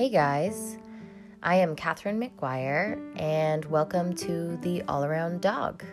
[0.00, 0.78] Hey guys,
[1.42, 5.84] I am Catherine McGuire, and welcome to the All Around Dog.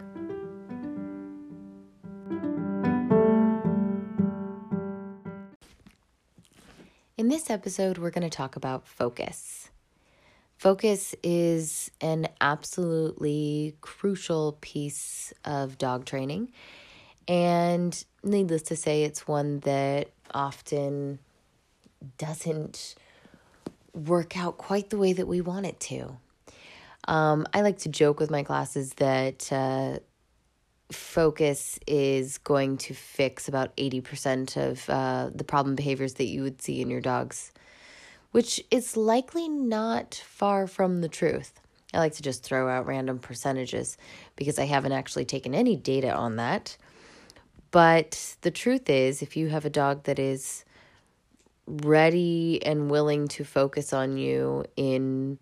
[7.17, 9.71] In this episode, we're going to talk about focus.
[10.57, 16.53] Focus is an absolutely crucial piece of dog training,
[17.27, 21.19] and needless to say, it's one that often
[22.17, 22.95] doesn't
[23.97, 26.17] work out quite the way that we want it to.
[27.07, 29.99] Um, I like to joke with my classes that uh,
[30.91, 36.61] focus is going to fix about 80% of uh, the problem behaviors that you would
[36.61, 37.51] see in your dogs,
[38.31, 41.59] which is likely not far from the truth.
[41.93, 43.97] I like to just throw out random percentages
[44.35, 46.75] because I haven't actually taken any data on that.
[47.71, 50.65] But the truth is, if you have a dog that is
[51.67, 55.37] ready and willing to focus on you in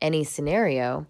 [0.00, 1.06] any scenario,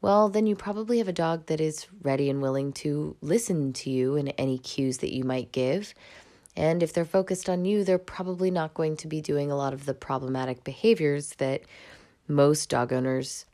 [0.00, 3.90] well, then you probably have a dog that is ready and willing to listen to
[3.90, 5.94] you in any cues that you might give.
[6.56, 9.72] And if they're focused on you, they're probably not going to be doing a lot
[9.72, 11.62] of the problematic behaviors that
[12.26, 13.44] most dog owners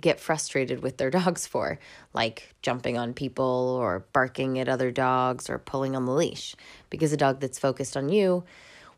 [0.00, 1.78] get frustrated with their dogs for,
[2.14, 6.54] like jumping on people or barking at other dogs or pulling on the leash.
[6.90, 8.44] Because a dog that's focused on you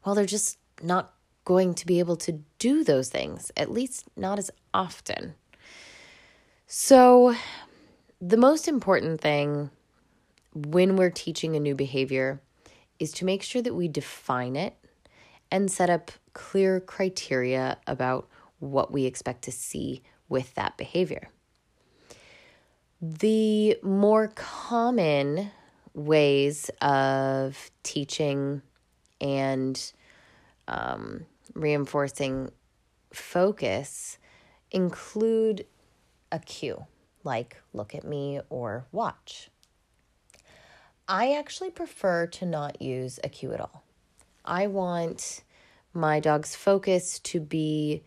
[0.04, 4.38] well, they're just not going to be able to do those things, at least not
[4.38, 5.34] as often.
[6.66, 7.34] So,
[8.20, 9.70] the most important thing
[10.54, 12.40] when we're teaching a new behavior
[12.98, 14.76] is to make sure that we define it
[15.50, 18.28] and set up clear criteria about
[18.58, 21.30] what we expect to see with that behavior.
[23.00, 25.50] The more common
[25.94, 28.62] ways of teaching
[29.20, 29.92] and
[30.68, 32.50] um, reinforcing
[33.12, 34.18] focus
[34.70, 35.66] include
[36.32, 36.86] a cue
[37.24, 39.50] like look at me or watch.
[41.08, 43.82] I actually prefer to not use a cue at all.
[44.44, 45.42] I want
[45.92, 48.02] my dog's focus to be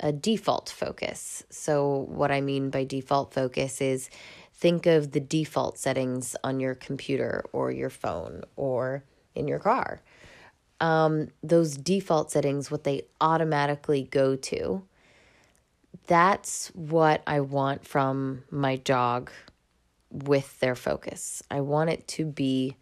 [0.00, 1.44] a default focus.
[1.50, 4.10] So, what I mean by default focus is
[4.52, 10.02] think of the default settings on your computer or your phone or in your car
[10.80, 14.82] um, those default settings, what they automatically go to,
[16.06, 19.30] that's what I want from my dog
[20.10, 21.42] with their focus.
[21.50, 22.76] I want it to be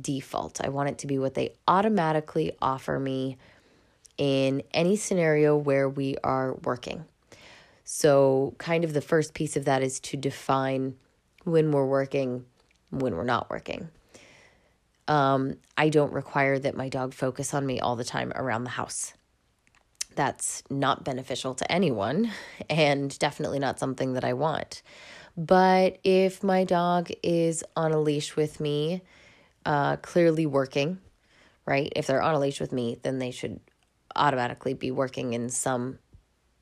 [0.00, 0.64] default.
[0.64, 3.36] I want it to be what they automatically offer me
[4.16, 7.04] in any scenario where we are working.
[7.84, 10.94] So, kind of the first piece of that is to define
[11.44, 12.46] when we're working,
[12.90, 13.88] when we're not working.
[15.08, 18.70] Um, I don't require that my dog focus on me all the time around the
[18.70, 19.14] house.
[20.14, 22.30] That's not beneficial to anyone
[22.68, 24.82] and definitely not something that I want.
[25.36, 29.02] But if my dog is on a leash with me,
[29.64, 30.98] uh, clearly working,
[31.64, 31.92] right?
[31.96, 33.60] If they're on a leash with me, then they should
[34.14, 35.98] automatically be working in some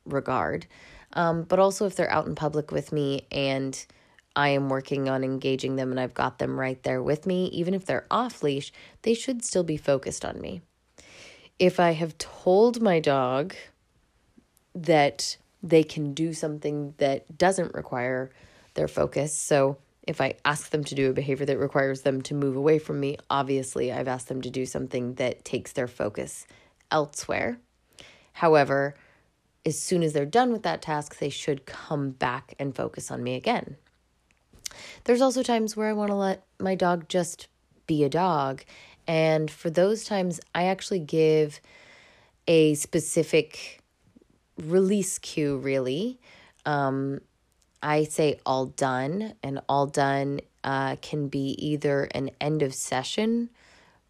[0.04, 0.66] regard.
[1.14, 3.84] Um, but also, if they're out in public with me and
[4.40, 7.48] I am working on engaging them and I've got them right there with me.
[7.48, 10.62] Even if they're off leash, they should still be focused on me.
[11.58, 13.54] If I have told my dog
[14.74, 18.30] that they can do something that doesn't require
[18.72, 19.76] their focus, so
[20.08, 22.98] if I ask them to do a behavior that requires them to move away from
[22.98, 26.46] me, obviously I've asked them to do something that takes their focus
[26.90, 27.58] elsewhere.
[28.32, 28.94] However,
[29.66, 33.22] as soon as they're done with that task, they should come back and focus on
[33.22, 33.76] me again.
[35.04, 37.48] There's also times where I want to let my dog just
[37.86, 38.64] be a dog.
[39.06, 41.60] And for those times, I actually give
[42.46, 43.82] a specific
[44.56, 46.18] release cue, really.
[46.66, 47.20] Um,
[47.82, 53.50] I say all done, and all done uh, can be either an end of session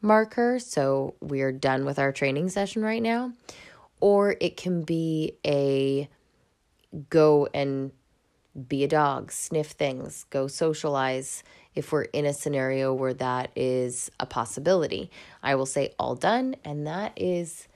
[0.03, 3.33] marker, so we're done with our training session right now,
[4.00, 6.09] or it can be a
[7.09, 7.92] go and
[8.68, 11.42] be a dog, sniff things, go socialize
[11.74, 15.10] if we're in a scenario where that is a possibility.
[15.42, 17.68] I will say all done, and that is,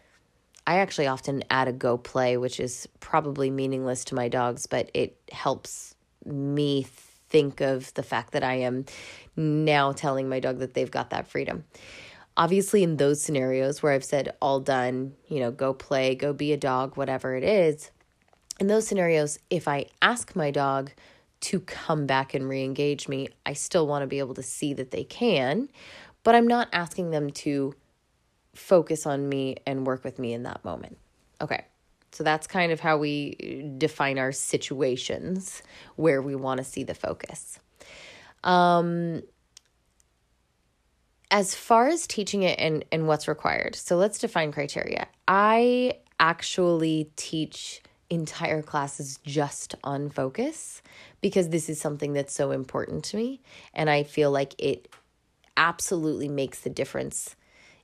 [0.67, 4.91] I actually often add a go play, which is probably meaningless to my dogs, but
[4.95, 5.95] it helps
[6.25, 6.87] me
[7.29, 8.85] think of the fact that I am
[9.37, 11.65] now telling my dog that they've got that freedom.
[12.37, 16.53] Obviously, in those scenarios where I've said all done, you know, go play, go be
[16.53, 17.93] a dog, whatever it is,
[18.61, 20.93] in those scenarios, if I ask my dog
[21.41, 24.73] to come back and re engage me, I still want to be able to see
[24.75, 25.69] that they can,
[26.23, 27.75] but I'm not asking them to
[28.55, 30.97] focus on me and work with me in that moment.
[31.41, 31.65] Okay,
[32.13, 35.63] So that's kind of how we define our situations
[35.97, 37.59] where we want to see the focus.
[38.45, 39.23] Um,
[41.31, 45.09] as far as teaching it and, and what's required, so let's define criteria.
[45.27, 50.83] I actually teach entire classes just on focus
[51.21, 53.41] because this is something that's so important to me.
[53.73, 54.89] And I feel like it
[55.57, 57.37] absolutely makes the difference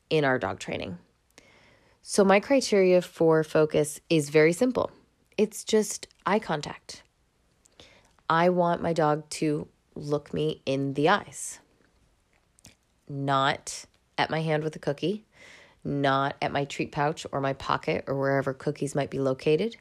[0.08, 0.99] in our dog training.
[2.02, 4.90] So, my criteria for focus is very simple
[5.37, 7.02] it's just eye contact.
[8.28, 11.61] I want my dog to look me in the eyes,
[13.08, 13.87] not
[14.19, 15.25] at my hand with a cookie,
[15.82, 19.76] not at my treat pouch or my pocket or wherever cookies might be located.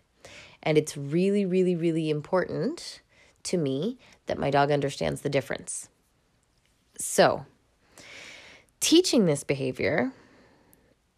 [0.63, 3.01] And it's really, really, really important
[3.43, 5.89] to me that my dog understands the difference.
[6.97, 7.45] So,
[8.79, 10.11] teaching this behavior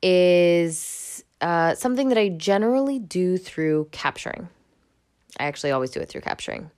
[0.01, 4.47] is uh, something that I generally do through capturing.
[5.39, 6.69] I actually always do it through capturing.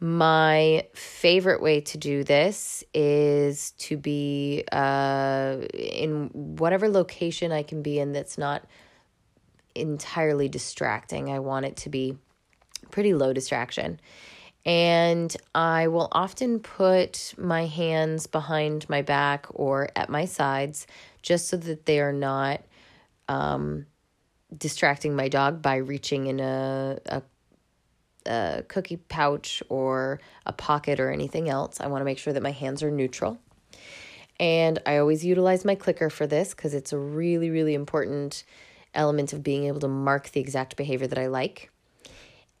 [0.00, 7.82] My favorite way to do this is to be uh, in whatever location I can
[7.82, 8.64] be in that's not
[9.74, 11.30] entirely distracting.
[11.30, 12.16] I want it to be
[12.90, 14.00] pretty low distraction.
[14.64, 20.86] And I will often put my hands behind my back or at my sides
[21.22, 22.60] just so that they are not
[23.28, 23.86] um,
[24.56, 27.22] distracting my dog by reaching in a, a,
[28.26, 31.80] a cookie pouch or a pocket or anything else.
[31.80, 33.38] I want to make sure that my hands are neutral.
[34.40, 38.44] And I always utilize my clicker for this because it's a really, really important
[38.94, 41.70] element of being able to mark the exact behavior that I like.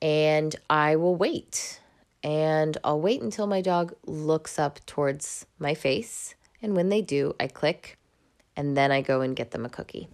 [0.00, 1.80] And I will wait.
[2.22, 6.34] And I'll wait until my dog looks up towards my face.
[6.62, 7.98] And when they do, I click
[8.56, 10.08] and then I go and get them a cookie.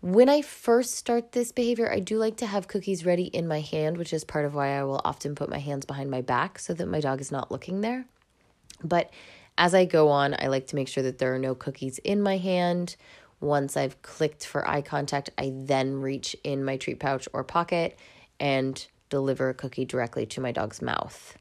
[0.00, 3.60] When I first start this behavior, I do like to have cookies ready in my
[3.60, 6.58] hand, which is part of why I will often put my hands behind my back
[6.58, 8.06] so that my dog is not looking there.
[8.84, 9.10] But
[9.58, 12.20] as I go on, I like to make sure that there are no cookies in
[12.20, 12.96] my hand.
[13.40, 17.98] Once I've clicked for eye contact, I then reach in my treat pouch or pocket
[18.40, 21.36] and deliver a cookie directly to my dog's mouth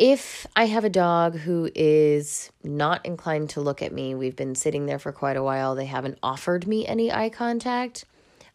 [0.00, 4.54] if I have a dog who is not inclined to look at me, we've been
[4.54, 8.06] sitting there for quite a while, they haven't offered me any eye contact,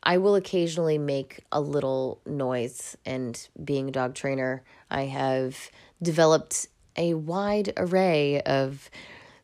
[0.02, 2.98] I will occasionally make a little noise.
[3.06, 5.70] And being a dog trainer, I have
[6.02, 6.68] developed
[6.98, 8.90] a wide array of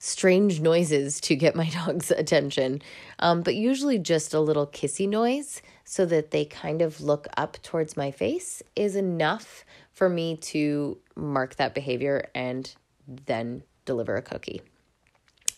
[0.03, 2.81] strange noises to get my dog's attention,
[3.19, 7.61] um, but usually just a little kissy noise so that they kind of look up
[7.61, 12.73] towards my face is enough for me to mark that behavior and
[13.27, 14.63] then deliver a cookie.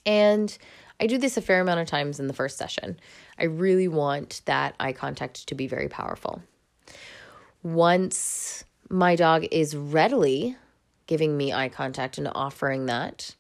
[0.06, 0.56] And
[1.00, 3.00] I do this a fair amount of times in the first session.
[3.40, 6.42] I really want that eye contact to be very powerful.
[7.62, 10.58] Once my dog is readily
[11.08, 13.36] giving me eye contact and offering that,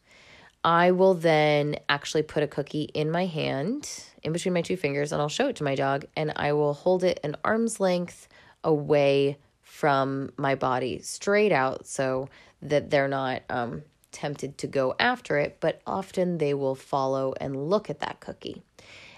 [0.63, 3.89] I will then actually put a cookie in my hand,
[4.23, 6.73] in between my two fingers, and I'll show it to my dog, and I will
[6.73, 8.29] hold it an arm's length
[8.63, 12.29] away from my body straight out so
[12.61, 13.83] that they're not um,
[14.13, 18.63] tempted to go after it, but often they will follow and look at that cookie.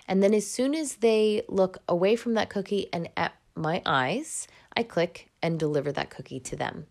[0.07, 4.47] And then as soon as they look away from that cookie and at my eyes,
[4.75, 6.87] I click and deliver that cookie to them.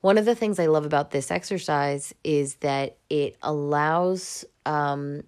[0.00, 5.22] One of the things I love about this exercise is that it allows um,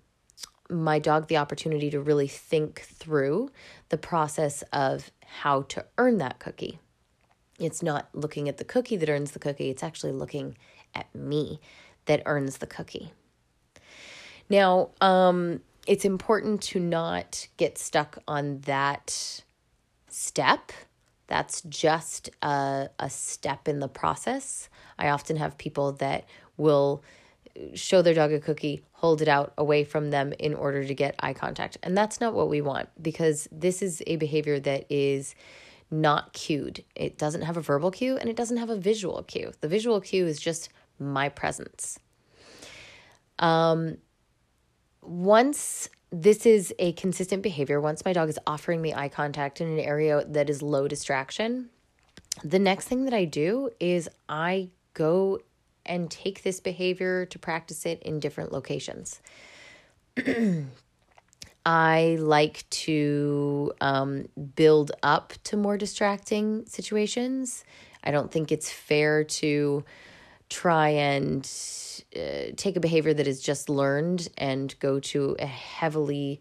[0.70, 3.50] my dog the opportunity to really think through
[3.88, 6.78] the process of how to earn that cookie.
[7.58, 10.56] It's not looking at the cookie that earns the cookie, it's actually looking
[10.94, 11.60] at me
[12.06, 13.12] that earns the cookie.
[14.48, 19.42] Now, um, it's important to not get stuck on that
[20.08, 20.72] step.
[21.28, 24.68] That's just a, a step in the process.
[24.98, 27.04] I often have people that will
[27.74, 31.14] show their dog a cookie, hold it out away from them in order to get
[31.20, 31.78] eye contact.
[31.82, 35.34] And that's not what we want because this is a behavior that is
[35.90, 36.84] not cued.
[36.94, 39.52] It doesn't have a verbal cue and it doesn't have a visual cue.
[39.60, 40.68] The visual cue is just
[40.98, 41.98] my presence.
[43.38, 43.98] Um,
[45.02, 49.68] once this is a consistent behavior, once my dog is offering me eye contact in
[49.68, 51.68] an area that is low distraction,
[52.42, 55.40] the next thing that I do is I go
[55.84, 59.20] and take this behavior to practice it in different locations.
[61.66, 67.64] I like to um, build up to more distracting situations.
[68.02, 69.84] I don't think it's fair to
[70.48, 71.48] try and
[72.16, 76.40] uh, take a behavior that is just learned and go to a heavily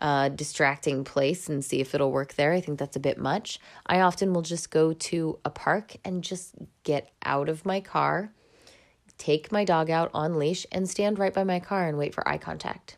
[0.00, 2.52] uh, distracting place and see if it'll work there.
[2.52, 3.58] I think that's a bit much.
[3.86, 6.54] I often will just go to a park and just
[6.84, 8.32] get out of my car,
[9.18, 12.26] take my dog out on leash, and stand right by my car and wait for
[12.26, 12.96] eye contact.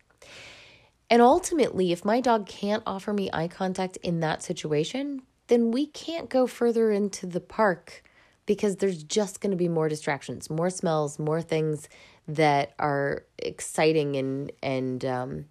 [1.11, 5.87] And ultimately, if my dog can't offer me eye contact in that situation, then we
[5.87, 8.03] can't go further into the park
[8.47, 11.89] because there's just going to be more distractions, more smells, more things
[12.29, 15.45] that are exciting and and um,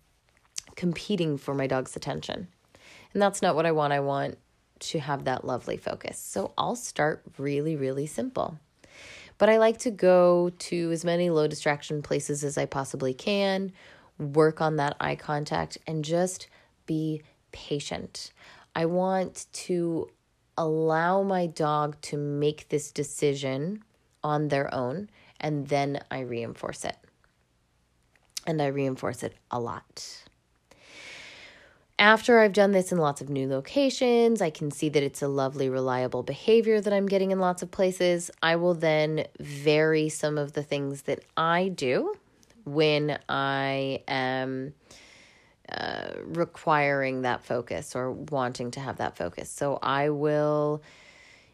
[0.75, 2.47] competing for my dog's attention.
[3.13, 3.93] And that's not what I want.
[3.93, 4.37] I want
[4.79, 6.17] to have that lovely focus.
[6.17, 8.57] So I'll start really, really simple.
[9.37, 13.71] But I like to go to as many low distraction places as I possibly can,
[14.17, 16.47] work on that eye contact, and just
[16.85, 17.21] be
[17.51, 18.31] patient.
[18.75, 20.09] I want to
[20.57, 23.83] allow my dog to make this decision
[24.23, 26.97] on their own, and then I reinforce it.
[28.45, 30.23] And I reinforce it a lot.
[31.99, 35.27] After I've done this in lots of new locations, I can see that it's a
[35.27, 38.31] lovely, reliable behavior that I'm getting in lots of places.
[38.41, 42.15] I will then vary some of the things that I do
[42.65, 44.73] when I am
[45.75, 49.49] uh, requiring that focus or wanting to have that focus.
[49.49, 50.81] So I will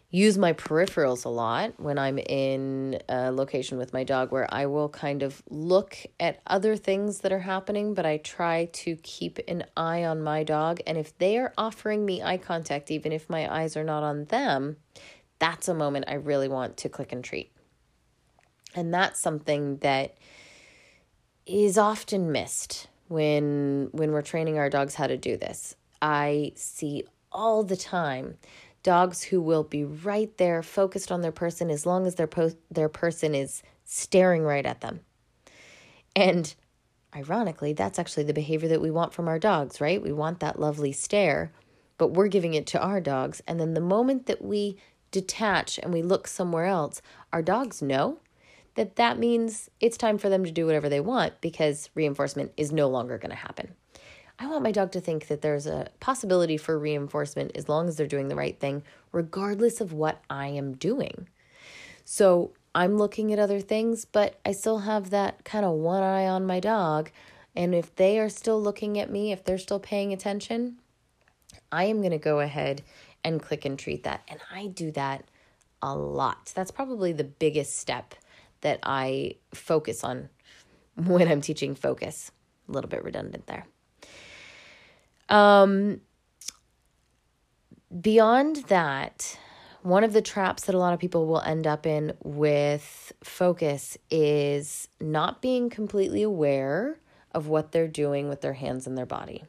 [0.10, 4.66] use my peripherals a lot when I'm in a location with my dog where I
[4.68, 9.40] will kind of look at other things that are happening, but I try to keep
[9.48, 10.80] an eye on my dog.
[10.88, 14.26] And if they are offering me eye contact, even if my eyes are not on
[14.26, 14.78] them,
[15.40, 17.52] that's a moment I really want to click and treat.
[18.74, 20.16] And that's something that
[21.46, 25.76] is often missed when when we're training our dogs how to do this.
[26.02, 28.38] I see all the time
[28.84, 32.56] dogs who will be right there focused on their person as long as their po-
[32.72, 35.02] their person is staring right at them.
[36.16, 36.54] And
[37.16, 40.02] ironically, that's actually the behavior that we want from our dogs, right?
[40.02, 41.52] We want that lovely stare,
[41.98, 43.42] but we're giving it to our dogs.
[43.48, 44.78] And then the moment that we
[45.12, 48.20] detach and we look somewhere else, our dogs know
[48.78, 52.72] that that means it's time for them to do whatever they want because reinforcement is
[52.72, 53.74] no longer going to happen.
[54.40, 57.98] I want my dog to think that there's a possibility for reinforcement as long as
[57.98, 61.28] they're doing the right thing, regardless of what I am doing.
[62.06, 66.28] So I'm looking at other things, but I still have that kind of one eye
[66.28, 67.10] on my dog.
[67.56, 70.78] And if they are still looking at me, if they're still paying attention,
[71.72, 72.84] I am going to go ahead
[73.24, 74.22] and click and treat that.
[74.28, 75.24] And I do that
[75.82, 76.52] a lot.
[76.54, 78.14] That's probably the biggest step
[78.62, 80.30] that I focus on
[80.96, 82.32] when I'm teaching focus.
[82.68, 83.66] A little bit redundant there.
[85.30, 86.02] Um,
[88.02, 89.38] beyond that,
[89.82, 93.98] one of the traps that a lot of people will end up in with focus
[94.10, 97.00] is not being completely aware
[97.32, 99.44] of what they're doing with their hands and their body.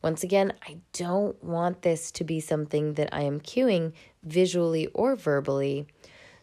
[0.00, 3.92] Once again, I don't want this to be something that I am cueing
[4.22, 5.88] visually or verbally.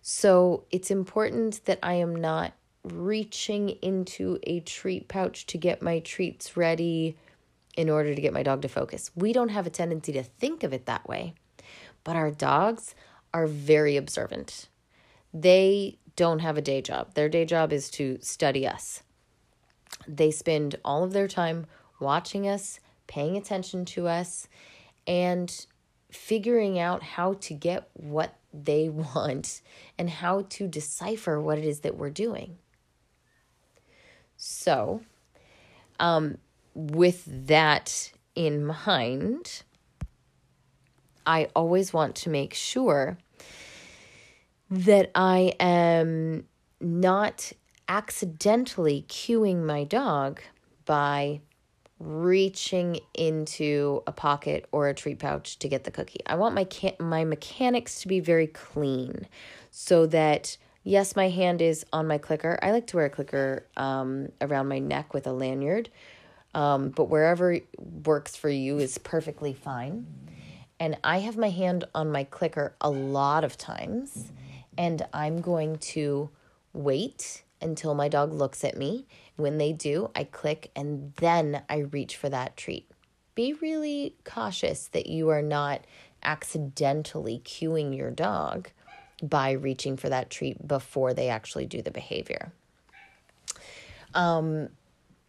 [0.07, 5.97] So it's important that I am not reaching into a treat pouch to get my
[5.97, 7.17] treats ready
[7.75, 9.09] in order to get my dog to focus.
[9.15, 11.33] We don't have a tendency to think of it that way,
[12.03, 12.93] but our dogs
[13.33, 14.69] are very observant.
[15.33, 19.01] They don't have a day job, their day job is to study us.
[20.07, 21.65] They spend all of their time
[21.99, 24.47] watching us, paying attention to us,
[25.07, 25.65] and
[26.15, 29.61] figuring out how to get what they want
[29.97, 32.57] and how to decipher what it is that we're doing.
[34.37, 35.01] So,
[35.99, 36.37] um,
[36.73, 39.63] with that in mind,
[41.25, 43.17] I always want to make sure
[44.69, 46.45] that I am
[46.81, 47.51] not
[47.87, 50.41] accidentally cueing my dog
[50.85, 51.41] by
[51.99, 56.19] reaching into a pocket or a treat pouch to get the cookie.
[56.25, 59.27] I want my can- my mechanics to be very clean
[59.71, 62.59] so that yes, my hand is on my clicker.
[62.61, 65.89] I like to wear a clicker um, around my neck with a lanyard
[66.55, 70.07] um, but wherever works for you is perfectly fine.
[70.79, 74.31] And I have my hand on my clicker a lot of times,
[74.77, 76.29] and I'm going to
[76.73, 79.07] wait until my dog looks at me.
[79.35, 82.89] When they do, I click and then I reach for that treat.
[83.33, 85.81] Be really cautious that you are not
[86.23, 88.69] accidentally cueing your dog
[89.21, 92.51] by reaching for that treat before they actually do the behavior.
[94.13, 94.69] Um,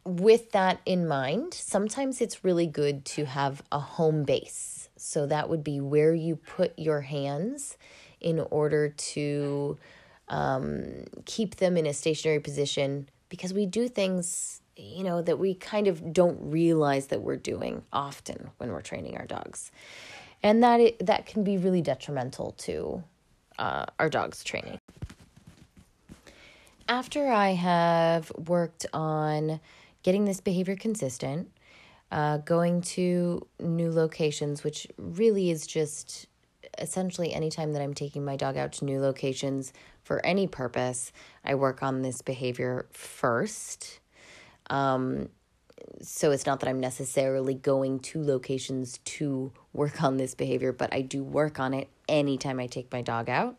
[0.04, 4.88] with that in mind, sometimes it's really good to have a home base.
[4.97, 7.76] So that would be where you put your hands
[8.21, 9.78] in order to
[10.28, 15.54] um, keep them in a stationary position because we do things you know, that we
[15.54, 19.71] kind of don't realize that we're doing often when we're training our dogs.
[20.42, 23.02] And that it, that can be really detrimental to
[23.59, 24.78] uh, our dog's training.
[26.88, 29.61] After I have worked on
[30.02, 31.50] getting this behavior consistent,
[32.12, 36.26] uh, going to new locations, which really is just
[36.78, 41.12] essentially anytime that I'm taking my dog out to new locations for any purpose,
[41.45, 44.00] I work on this behavior first.
[44.68, 45.28] Um,
[46.02, 50.92] so it's not that I'm necessarily going to locations to work on this behavior, but
[50.92, 53.56] I do work on it anytime I take my dog out.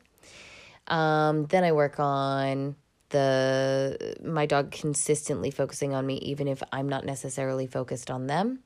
[0.88, 2.76] Um, then I work on
[3.10, 8.60] the my dog consistently focusing on me even if I'm not necessarily focused on them.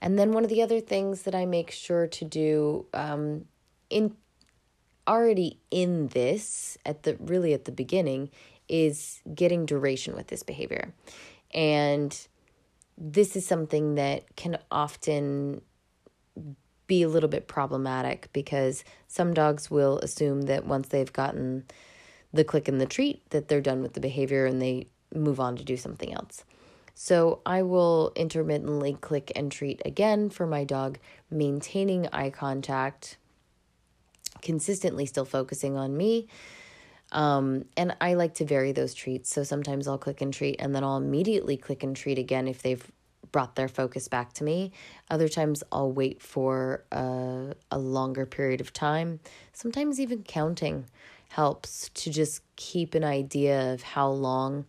[0.00, 3.44] And then one of the other things that I make sure to do um,
[3.92, 4.16] in
[5.06, 8.30] already in this at the really at the beginning
[8.68, 10.94] is getting duration with this behavior.
[11.52, 12.16] And
[12.96, 15.60] this is something that can often
[16.86, 21.64] be a little bit problematic because some dogs will assume that once they've gotten
[22.32, 25.56] the click and the treat that they're done with the behavior and they move on
[25.56, 26.44] to do something else.
[26.94, 30.98] So I will intermittently click and treat again for my dog,
[31.30, 33.16] maintaining eye contact,
[34.42, 36.28] consistently still focusing on me.
[37.12, 39.32] Um, and I like to vary those treats.
[39.32, 42.62] So sometimes I'll click and treat and then I'll immediately click and treat again if
[42.62, 42.84] they've
[43.30, 44.72] brought their focus back to me.
[45.10, 49.20] Other times I'll wait for a, a longer period of time.
[49.52, 50.86] Sometimes even counting
[51.28, 54.66] helps to just keep an idea of how long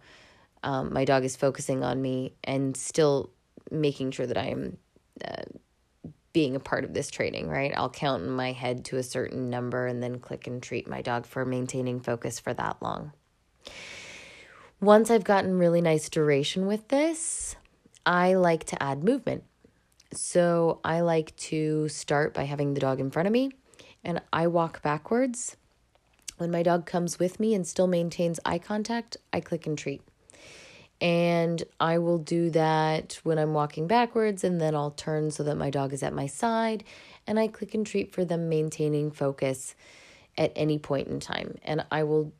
[0.63, 3.29] um, my dog is focusing on me and still
[3.69, 4.77] making sure that I'm
[5.25, 5.43] uh,
[6.33, 7.71] being a part of this training, right?
[7.75, 11.01] I'll count in my head to a certain number and then click and treat my
[11.01, 13.13] dog for maintaining focus for that long.
[14.81, 17.55] Once I've gotten really nice duration with this,
[18.05, 19.43] I like to add movement.
[20.11, 23.51] So I like to start by having the dog in front of me
[24.03, 25.55] and I walk backwards
[26.37, 30.01] when my dog comes with me and still maintains eye contact, I click and treat.
[31.01, 35.55] And I will do that when I'm walking backwards, and then I'll turn so that
[35.55, 36.83] my dog is at my side,
[37.27, 39.75] and I click and treat for them maintaining focus
[40.37, 41.57] at any point in time.
[41.63, 42.31] And I will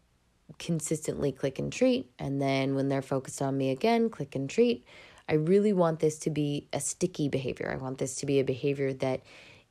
[0.60, 4.86] consistently click and treat, and then when they're focused on me again, click and treat.
[5.28, 7.72] I really want this to be a sticky behavior.
[7.72, 9.22] I want this to be a behavior that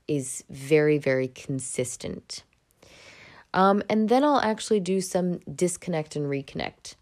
[0.09, 2.43] is very, very consistent.
[3.55, 6.95] Um, and then I'll actually do some disconnect and reconnect.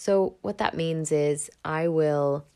[0.00, 2.46] So, what that means is I will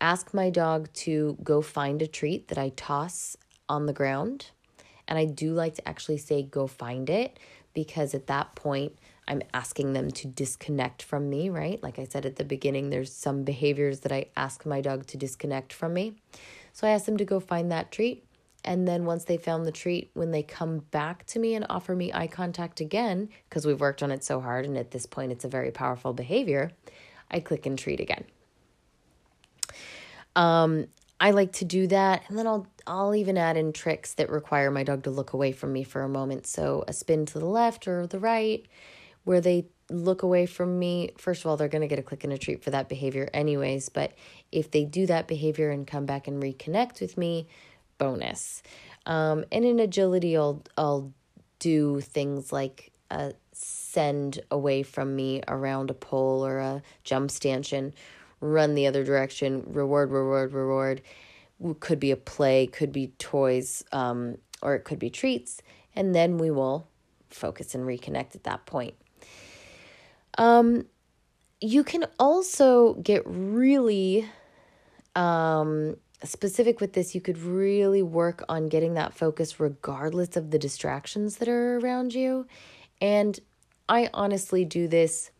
[0.00, 3.36] ask my dog to go find a treat that I toss
[3.68, 4.46] on the ground.
[5.06, 7.38] And I do like to actually say, go find it,
[7.74, 8.96] because at that point,
[9.28, 11.82] I'm asking them to disconnect from me, right?
[11.82, 15.18] Like I said at the beginning, there's some behaviors that I ask my dog to
[15.18, 16.14] disconnect from me.
[16.72, 18.24] So I ask them to go find that treat.
[18.64, 21.94] And then once they found the treat, when they come back to me and offer
[21.94, 25.32] me eye contact again, because we've worked on it so hard and at this point
[25.32, 26.72] it's a very powerful behavior,
[27.30, 28.24] I click and treat again.
[30.36, 30.86] Um,
[31.20, 34.70] I like to do that, and then I'll I'll even add in tricks that require
[34.70, 36.46] my dog to look away from me for a moment.
[36.46, 38.66] So a spin to the left or the right,
[39.24, 41.10] where they look away from me.
[41.18, 43.28] First of all, they're going to get a click and a treat for that behavior,
[43.34, 43.90] anyways.
[43.90, 44.12] But
[44.50, 47.46] if they do that behavior and come back and reconnect with me,
[48.00, 48.62] bonus.
[49.06, 51.12] Um, and in agility, I'll I'll
[51.60, 57.94] do things like uh, send away from me around a pole or a jump stanchion,
[58.40, 61.02] run the other direction, reward, reward, reward.
[61.80, 65.60] Could be a play, could be toys, um, or it could be treats,
[65.94, 66.88] and then we will
[67.28, 68.94] focus and reconnect at that point.
[70.38, 70.86] Um,
[71.60, 74.26] you can also get really
[75.14, 80.58] um, specific with this, you could really work on getting that focus regardless of the
[80.58, 82.46] distractions that are around you.
[83.00, 83.38] And
[83.88, 85.30] I honestly do this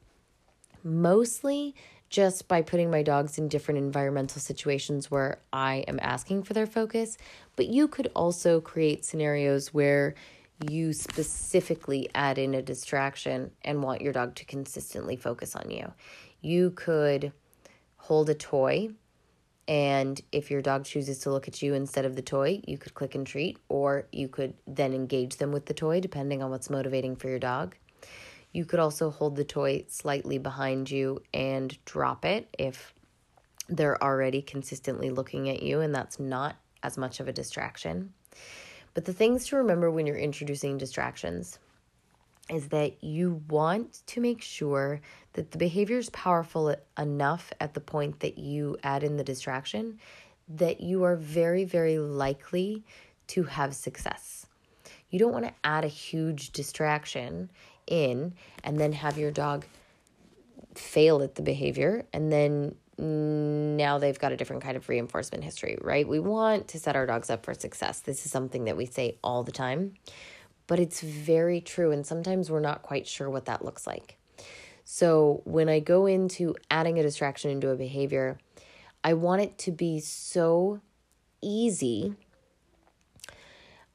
[0.82, 1.74] mostly
[2.08, 6.66] just by putting my dogs in different environmental situations where I am asking for their
[6.66, 7.16] focus.
[7.54, 10.14] But you could also create scenarios where
[10.68, 15.92] you specifically add in a distraction and want your dog to consistently focus on you.
[16.40, 17.32] You could
[17.96, 18.90] hold a toy
[19.70, 22.92] and if your dog chooses to look at you instead of the toy, you could
[22.92, 26.68] click and treat, or you could then engage them with the toy, depending on what's
[26.68, 27.76] motivating for your dog.
[28.52, 32.92] You could also hold the toy slightly behind you and drop it if
[33.68, 38.12] they're already consistently looking at you, and that's not as much of a distraction.
[38.92, 41.60] But the things to remember when you're introducing distractions
[42.50, 45.00] is that you want to make sure
[45.34, 49.98] that the behavior is powerful enough at the point that you add in the distraction
[50.48, 52.84] that you are very, very likely
[53.28, 54.46] to have success.
[55.10, 57.50] You don't want to add a huge distraction
[57.86, 58.34] in
[58.64, 59.64] and then have your dog
[60.74, 65.78] fail at the behavior and then now they've got a different kind of reinforcement history,
[65.80, 66.06] right?
[66.06, 68.00] We want to set our dogs up for success.
[68.00, 69.94] This is something that we say all the time,
[70.70, 71.90] but it's very true.
[71.90, 74.16] And sometimes we're not quite sure what that looks like.
[74.84, 78.38] So when I go into adding a distraction into a behavior,
[79.02, 80.80] I want it to be so
[81.42, 82.14] easy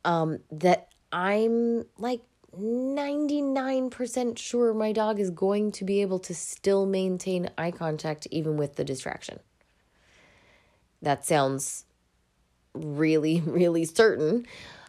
[0.04, 2.24] um, that I'm like
[2.60, 8.58] 99% sure my dog is going to be able to still maintain eye contact even
[8.58, 9.40] with the distraction.
[11.02, 11.86] That sounds
[12.74, 14.46] really, really certain.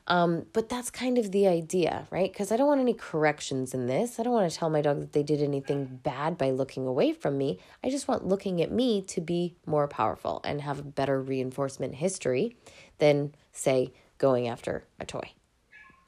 [0.09, 2.33] Um, but that's kind of the idea, right?
[2.33, 4.21] Because I don't want any corrections in this.
[4.21, 7.13] I don't want to tell my dog that they did anything bad by looking away
[7.13, 7.59] from me.
[7.83, 11.97] I just want looking at me to be more powerful and have a better reinforcement
[11.97, 12.57] history
[12.99, 15.33] than, say, going after a toy,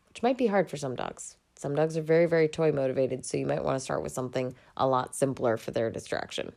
[0.09, 1.37] which might be hard for some dogs.
[1.57, 4.55] Some dogs are very, very toy motivated, so you might want to start with something
[4.77, 6.53] a lot simpler for their distraction.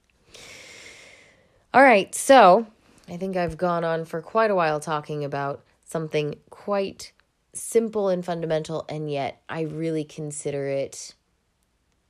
[1.74, 2.68] All right, so
[3.10, 7.14] I think I've gone on for quite a while talking about something quite
[7.54, 11.16] simple and fundamental, and yet I really consider it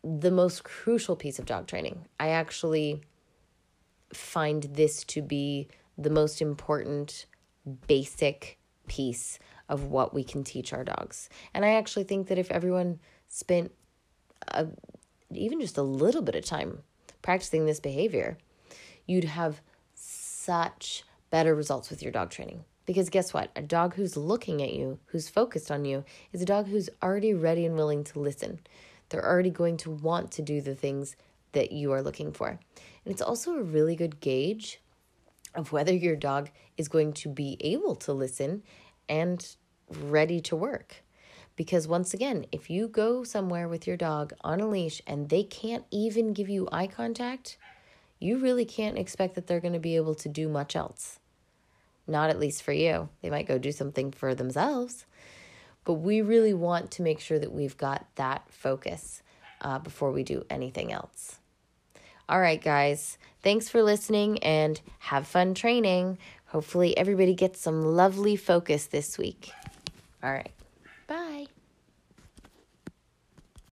[0.03, 2.07] the most crucial piece of dog training.
[2.19, 3.01] I actually
[4.13, 7.25] find this to be the most important
[7.87, 11.29] basic piece of what we can teach our dogs.
[11.53, 13.71] And I actually think that if everyone spent
[14.49, 14.67] a,
[15.33, 16.79] even just a little bit of time
[17.21, 18.37] practicing this behavior,
[19.05, 19.61] you'd have
[19.93, 22.65] such better results with your dog training.
[22.85, 23.51] Because guess what?
[23.55, 27.33] A dog who's looking at you, who's focused on you, is a dog who's already
[27.33, 28.59] ready and willing to listen.
[29.09, 31.15] They're already going to want to do the things
[31.51, 32.47] that you are looking for.
[32.47, 32.59] And
[33.05, 34.81] it's also a really good gauge
[35.53, 38.63] of whether your dog is going to be able to listen
[39.09, 39.55] and
[39.89, 41.03] ready to work.
[41.55, 45.43] Because once again, if you go somewhere with your dog on a leash and they
[45.43, 47.57] can't even give you eye contact,
[48.19, 51.19] you really can't expect that they're going to be able to do much else.
[52.11, 53.09] Not at least for you.
[53.21, 55.05] They might go do something for themselves.
[55.85, 59.23] But we really want to make sure that we've got that focus
[59.61, 61.39] uh, before we do anything else.
[62.29, 63.17] All right, guys.
[63.41, 66.17] Thanks for listening and have fun training.
[66.47, 69.51] Hopefully, everybody gets some lovely focus this week.
[70.21, 70.51] All right.